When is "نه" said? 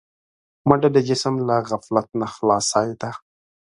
2.19-2.27